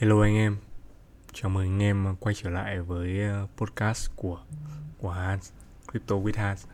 [0.00, 0.56] Hello anh em,
[1.32, 4.40] chào mừng anh em quay trở lại với ờ, podcast của
[4.98, 5.52] của Hans,
[5.90, 6.66] Crypto with Hans.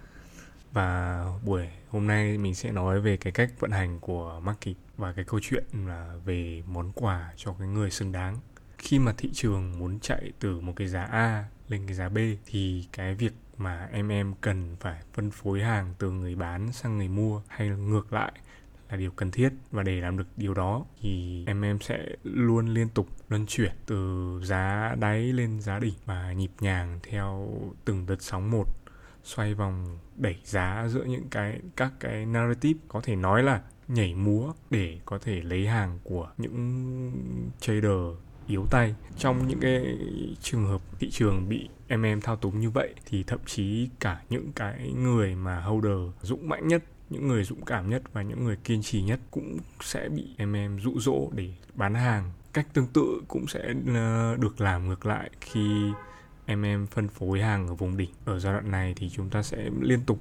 [0.73, 5.13] Và buổi hôm nay mình sẽ nói về cái cách vận hành của market và
[5.13, 8.39] cái câu chuyện là về món quà cho cái người xứng đáng.
[8.79, 12.19] Khi mà thị trường muốn chạy từ một cái giá A lên cái giá B
[12.47, 16.99] thì cái việc mà em em cần phải phân phối hàng từ người bán sang
[16.99, 18.33] người mua hay là ngược lại
[18.95, 19.53] là điều cần thiết.
[19.71, 23.73] Và để làm được điều đó thì em em sẽ luôn liên tục luân chuyển
[23.87, 27.49] từ giá đáy lên giá đỉnh và nhịp nhàng theo
[27.85, 28.65] từng đợt sóng một,
[29.25, 34.15] xoay vòng đẩy giá giữa những cái, các cái narrative, có thể nói là nhảy
[34.15, 37.13] múa để có thể lấy hàng của những
[37.61, 38.17] trader
[38.47, 38.95] yếu tay.
[39.17, 39.99] Trong những cái
[40.41, 44.23] trường hợp thị trường bị em em thao túng như vậy thì thậm chí cả
[44.31, 48.45] những cái người mà holder dũng mãnh nhất những người dũng cảm nhất và những
[48.45, 52.33] người kiên trì nhất cũng sẽ bị em em dụ dỗ để bán hàng.
[52.53, 55.93] Cách tương tự cũng sẽ ờ, được làm ngược lại khi
[56.47, 58.11] em em phân phối hàng ở vùng đỉnh.
[58.25, 60.19] Ở giai đoạn này thì chúng ta sẽ liên tục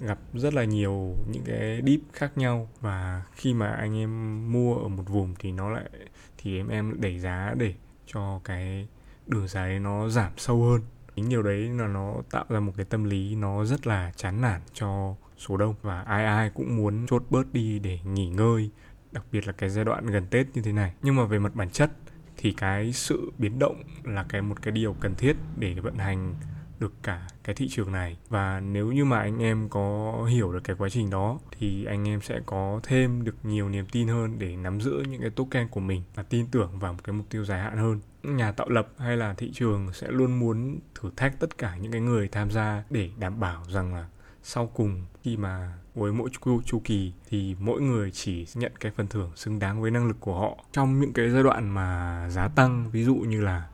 [0.00, 4.74] gặp rất là nhiều những cái deep khác nhau và khi mà anh em mua
[4.74, 5.90] ở một vùng thì nó lại,
[6.38, 7.74] thì em em đẩy giá để
[8.06, 8.88] cho cái
[9.26, 10.80] đường giá nó giảm sâu hơn
[11.16, 14.40] chính điều đấy là nó tạo ra một cái tâm lý nó rất là chán
[14.40, 18.70] nản cho số đông và ai ai cũng muốn chốt bớt đi để nghỉ ngơi,
[19.12, 20.94] đặc biệt là cái giai đoạn gần Tết như thế này.
[21.02, 21.90] Nhưng mà về mặt bản chất
[22.36, 26.34] thì cái sự biến động là cái một cái điều cần thiết để vận hành
[26.80, 28.16] được cả cái thị trường này.
[28.28, 32.08] Và nếu như mà anh em có hiểu được cái quá trình đó thì anh
[32.08, 35.68] em sẽ có thêm được nhiều niềm tin hơn để nắm giữ những cái token
[35.68, 38.00] của mình và tin tưởng vào một cái mục tiêu dài hạn hơn.
[38.22, 41.92] Nhà tạo lập hay là thị trường sẽ luôn muốn thử thách tất cả những
[41.92, 44.08] cái người tham gia để đảm bảo rằng là
[44.42, 48.92] sau cùng khi mà với mỗi chu, chu kỳ thì mỗi người chỉ nhận cái
[48.96, 50.64] phần thưởng xứng đáng với năng lực của họ.
[50.72, 53.68] Trong những cái giai đoạn mà giá tăng ví dụ như là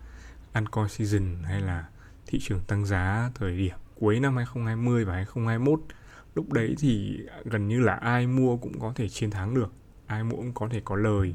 [0.54, 1.84] Uncoin season hay là
[2.26, 5.80] thị trường tăng giá thời điểm cuối năm 2020 và 2021
[6.34, 9.72] lúc đấy thì gần như là ai mua cũng có thể chiến thắng được
[10.06, 11.34] ai mua cũng có thể có lời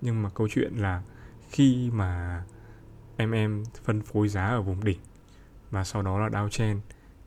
[0.00, 1.02] nhưng mà câu chuyện là
[1.50, 2.42] khi mà
[3.16, 4.98] em em phân phối giá ở vùng đỉnh
[5.70, 6.78] và sau đó là downtrend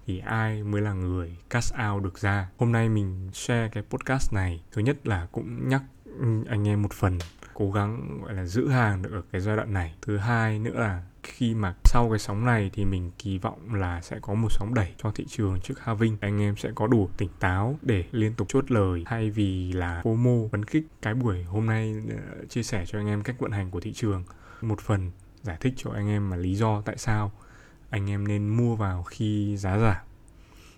[0.08, 2.50] thì ai mới là người cash out được ra.
[2.58, 5.84] Hôm nay mình share cái podcast này, thứ nhất là cũng nhắc
[6.48, 7.20] anh em một phần
[7.54, 9.96] cố gắng gọi là giữ hàng được ở cái giai đoạn này.
[10.02, 14.02] Thứ hai nữa là khi mà sau cái sóng này thì mình kỳ vọng là
[14.02, 16.18] sẽ có một sóng đẩy cho thị trường trước halving.
[16.22, 20.02] Anh em sẽ có đủ tỉnh táo để liên tục chốt lời, thay vì là
[20.02, 20.88] FOMO phấn khích.
[21.02, 23.94] Cái buổi hôm nay ờ, chia sẻ cho anh em cách vận hành của thị
[23.94, 24.24] trường.
[24.62, 25.12] Một phần
[25.42, 27.32] giải thích cho anh em mà lý do tại sao
[27.90, 30.06] anh em nên mua vào khi giá giảm.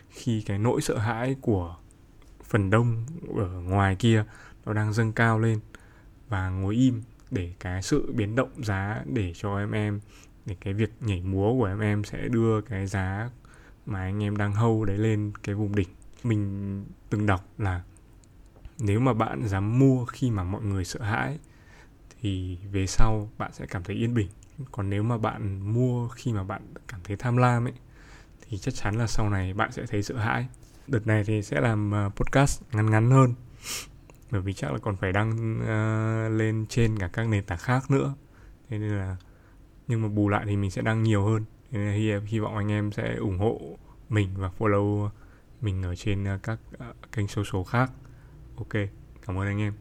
[0.09, 1.75] Khi cái nỗi sợ hãi của
[2.43, 3.05] phần đông
[3.37, 4.23] ở ngoài kia
[4.65, 5.59] nó đang dâng cao lên
[6.29, 7.01] và ngồi im
[7.31, 9.99] để cái sự biến động giá để cho em em
[10.45, 13.29] thì cái việc nhảy múa của em em sẽ đưa cái giá
[13.85, 15.87] mà anh em đang hâu đấy lên cái vùng đỉnh.
[16.23, 17.81] Mình từng đọc là
[18.79, 21.39] nếu mà bạn dám mua khi mà mọi người sợ hãi
[22.21, 24.27] thì về sau bạn sẽ cảm thấy yên bình.
[24.71, 27.73] Còn nếu mà bạn mua khi mà bạn cảm thấy tham lam ấy
[28.41, 30.47] thì chắc chắn là sau này bạn sẽ thấy sợ hãi.
[30.87, 33.33] Đợt này thì sẽ làm ờ, podcast ngắn ngắn hơn
[34.31, 37.91] bởi vì chắc là còn phải đăng uh, lên trên cả các nền tảng khác
[37.91, 38.13] nữa.
[38.69, 39.17] Thế nên là
[39.87, 41.45] nhưng mà bù lại thì mình sẽ đăng nhiều hơn.
[41.71, 43.61] Thế nên là hy, hy vọng anh em sẽ ủng hộ
[44.09, 45.09] mình và follow
[45.61, 46.59] mình ở trên ờ, các
[46.89, 47.91] uh, kênh social khác.
[48.57, 48.73] Ok
[49.25, 49.73] cảm ơn anh em.